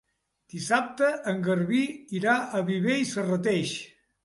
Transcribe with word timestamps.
Dissabte 0.53 1.09
en 1.33 1.43
Garbí 1.49 1.83
irà 2.21 2.35
a 2.61 2.65
Viver 2.73 2.99
i 3.05 3.09
Serrateix. 3.13 3.79